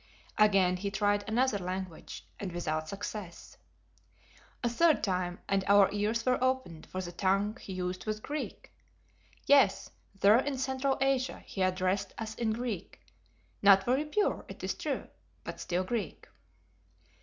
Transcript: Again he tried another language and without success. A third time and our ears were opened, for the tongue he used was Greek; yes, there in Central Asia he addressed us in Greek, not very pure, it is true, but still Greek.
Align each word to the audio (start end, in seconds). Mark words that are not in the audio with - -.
Again 0.39 0.77
he 0.77 0.89
tried 0.89 1.23
another 1.29 1.59
language 1.59 2.25
and 2.39 2.51
without 2.51 2.89
success. 2.89 3.55
A 4.63 4.67
third 4.67 5.03
time 5.03 5.37
and 5.47 5.63
our 5.67 5.91
ears 5.93 6.25
were 6.25 6.43
opened, 6.43 6.87
for 6.87 7.01
the 7.01 7.11
tongue 7.11 7.55
he 7.61 7.73
used 7.73 8.07
was 8.07 8.19
Greek; 8.19 8.71
yes, 9.45 9.91
there 10.19 10.39
in 10.39 10.57
Central 10.57 10.97
Asia 10.99 11.43
he 11.45 11.61
addressed 11.61 12.15
us 12.17 12.33
in 12.33 12.51
Greek, 12.51 12.99
not 13.61 13.83
very 13.83 14.05
pure, 14.05 14.43
it 14.47 14.63
is 14.63 14.73
true, 14.73 15.07
but 15.43 15.59
still 15.59 15.83
Greek. 15.83 16.27